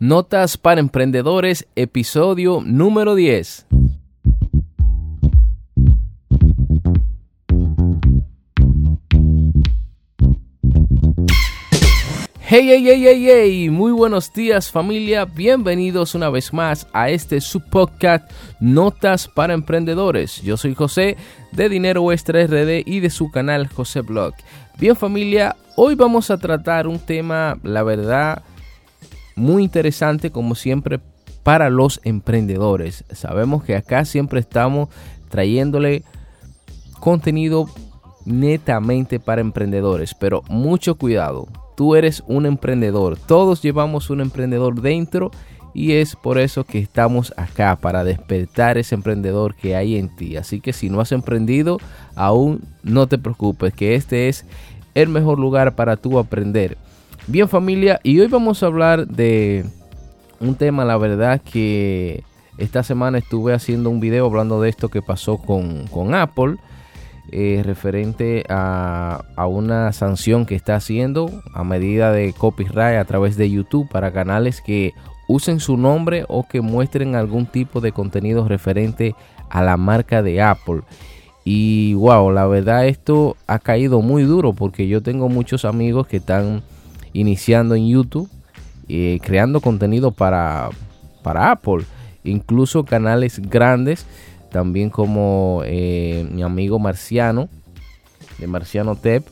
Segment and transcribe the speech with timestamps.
[0.00, 3.66] Notas para Emprendedores, episodio número 10.
[12.46, 17.40] Hey, hey, hey, hey, hey, muy buenos días familia, bienvenidos una vez más a este
[17.40, 20.42] subpodcast Notas para Emprendedores.
[20.42, 21.16] Yo soy José
[21.52, 24.34] de Dinero Extra RD y de su canal José Blog.
[24.76, 28.42] Bien familia, hoy vamos a tratar un tema, la verdad,
[29.36, 31.00] muy interesante como siempre
[31.42, 33.04] para los emprendedores.
[33.12, 34.88] Sabemos que acá siempre estamos
[35.28, 36.02] trayéndole
[37.00, 37.68] contenido
[38.24, 41.46] netamente para emprendedores, pero mucho cuidado.
[41.76, 45.30] Tú eres un emprendedor, todos llevamos un emprendedor dentro
[45.74, 50.36] y es por eso que estamos acá para despertar ese emprendedor que hay en ti.
[50.36, 51.78] Así que si no has emprendido,
[52.14, 54.46] aún no te preocupes, que este es
[54.94, 56.78] el mejor lugar para tú aprender.
[57.26, 59.64] Bien familia, y hoy vamos a hablar de
[60.40, 62.22] un tema, la verdad que
[62.58, 66.56] esta semana estuve haciendo un video hablando de esto que pasó con, Apple.
[67.32, 73.38] Eh, referente a, a, una sanción que está haciendo a medida de copyright a través
[73.38, 74.92] de YouTube para canales que
[75.26, 79.14] usen su nombre o que muestren algún tipo de contenido referente
[79.48, 80.82] a la marca de Apple.
[81.42, 86.18] Y wow, la verdad esto ha caído muy duro porque yo tengo muchos amigos que
[86.18, 86.62] están
[87.14, 88.28] iniciando en YouTube,
[88.88, 90.68] eh, creando contenido para,
[91.22, 91.84] para Apple,
[92.24, 94.04] incluso canales grandes,
[94.50, 97.48] también como eh, mi amigo Marciano,
[98.38, 99.24] de Marciano Tep.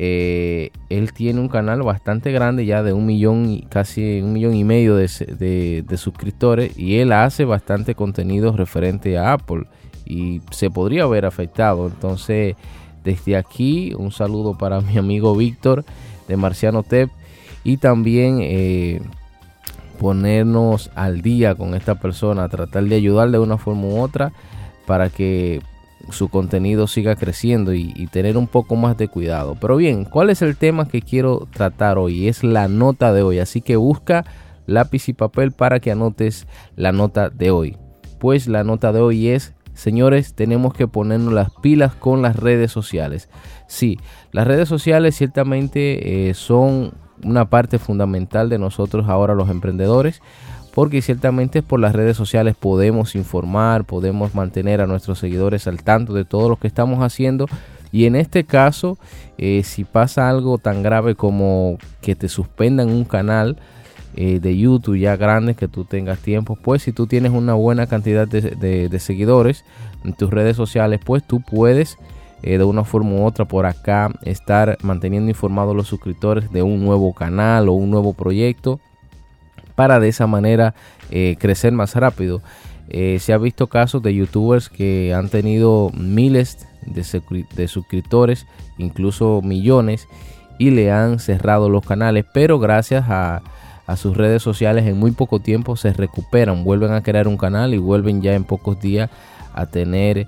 [0.00, 4.62] Eh, él tiene un canal bastante grande ya de un millón, casi un millón y
[4.62, 9.64] medio de, de suscriptores y él hace bastante contenido referente a Apple
[10.04, 11.86] y se podría haber afectado.
[11.86, 12.54] Entonces,
[13.02, 15.84] desde aquí, un saludo para mi amigo Víctor
[16.28, 17.10] de Marciano Tep
[17.64, 19.02] y también eh,
[19.98, 24.32] ponernos al día con esta persona, tratar de ayudarle de una forma u otra
[24.86, 25.60] para que
[26.10, 29.56] su contenido siga creciendo y, y, tener un poco más de cuidado.
[29.60, 32.28] Pero bien, ¿cuál es el tema que quiero tratar hoy?
[32.28, 34.24] Es la nota de hoy, así que busca
[34.68, 37.76] lápiz y papel para que anotes la nota de hoy.
[38.20, 42.72] Pues la nota de hoy es, señores, tenemos que ponernos las pilas con las redes
[42.72, 43.28] sociales.
[43.68, 43.98] Sí,
[44.32, 50.20] las redes sociales ciertamente eh, son una parte fundamental de nosotros ahora los emprendedores
[50.74, 56.12] porque ciertamente por las redes sociales podemos informar, podemos mantener a nuestros seguidores al tanto
[56.12, 57.46] de todo lo que estamos haciendo
[57.90, 58.98] y en este caso
[59.38, 63.56] eh, si pasa algo tan grave como que te suspendan un canal
[64.16, 67.86] eh, de YouTube ya grande que tú tengas tiempo pues si tú tienes una buena
[67.86, 69.64] cantidad de seguidores
[70.04, 71.98] en tus redes sociales pues tú puedes
[72.42, 76.84] eh, de una forma u otra por acá estar manteniendo informados los suscriptores de un
[76.84, 78.80] nuevo canal o un nuevo proyecto
[79.74, 80.74] para de esa manera
[81.10, 82.42] eh, crecer más rápido.
[82.90, 88.46] Se ha visto casos de youtubers que han tenido miles de, suscriptores,
[88.78, 90.08] incluso millones,
[90.58, 93.42] y le han cerrado los canales, pero gracias a,
[93.88, 97.72] a sus redes sociales en muy poco tiempo se recuperan, vuelven a crear un canal
[97.72, 99.08] y vuelven ya en pocos días
[99.54, 100.26] a tener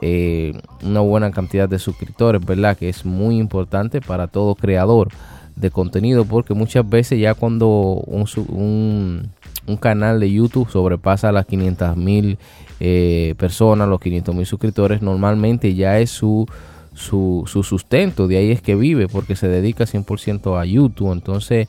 [0.00, 2.74] eh, una buena cantidad de suscriptores, ¿verdad?
[2.74, 5.08] Que es muy importante para todo creador
[5.56, 9.30] de contenido porque muchas veces ya cuando un,
[9.66, 12.38] un, canal de YouTube sobrepasa las 500 mil
[12.80, 16.46] eh, personas, los 500 mil suscriptores, normalmente ya es su,
[16.94, 21.12] su, sustento, de ahí es que vive porque se dedica 100% a YouTube.
[21.12, 21.68] Entonces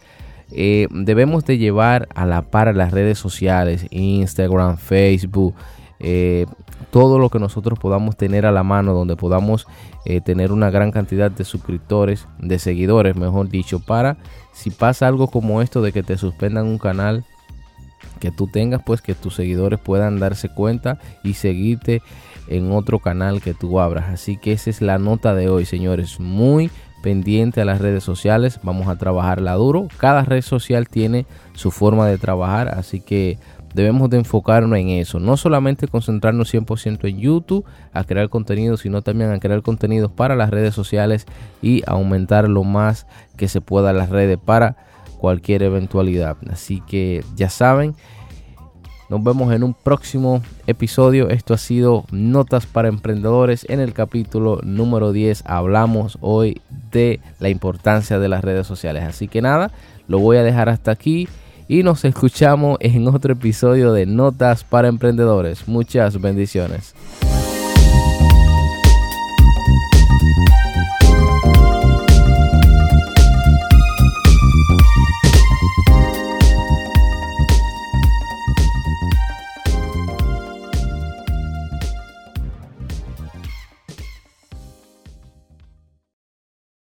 [0.51, 5.55] eh, debemos de llevar a la par las redes sociales, Instagram, Facebook,
[5.99, 6.45] eh,
[6.91, 9.65] todo lo que nosotros podamos tener a la mano, donde podamos
[10.05, 14.17] eh, tener una gran cantidad de suscriptores, de seguidores, mejor dicho, para
[14.53, 17.25] si pasa algo como esto de que te suspendan un canal
[18.19, 22.01] que tú tengas, pues que tus seguidores puedan darse cuenta y seguirte
[22.47, 24.09] en otro canal que tú abras.
[24.09, 26.19] Así que esa es la nota de hoy, señores.
[26.19, 26.69] Muy
[27.03, 28.59] pendiente a las redes sociales.
[28.63, 29.87] Vamos a trabajarla duro.
[29.97, 33.37] Cada red social tiene su forma de trabajar, así que
[33.75, 35.19] debemos de enfocarnos en eso.
[35.19, 40.35] No solamente concentrarnos 100% en YouTube a crear contenido, sino también a crear contenido para
[40.35, 41.25] las redes sociales
[41.61, 43.05] y aumentar lo más
[43.37, 44.77] que se pueda las redes para
[45.17, 46.37] cualquier eventualidad.
[46.49, 47.95] Así que ya saben,
[49.09, 51.29] nos vemos en un próximo episodio.
[51.29, 53.65] Esto ha sido Notas para Emprendedores.
[53.69, 56.61] En el capítulo número 10 hablamos hoy
[56.91, 59.03] de la importancia de las redes sociales.
[59.03, 59.71] Así que nada,
[60.07, 61.27] lo voy a dejar hasta aquí
[61.67, 65.67] y nos escuchamos en otro episodio de Notas para Emprendedores.
[65.67, 66.93] Muchas bendiciones.